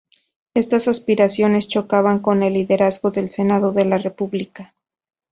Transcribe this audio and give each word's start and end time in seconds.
Estas 0.55 0.87
aspiraciones 0.87 1.67
chocaban 1.67 2.21
con 2.23 2.41
el 2.41 2.53
liderazgo 2.53 3.11
del 3.11 3.29
senado 3.29 3.71
en 3.77 3.91
la 3.91 3.99
República. 3.99 4.73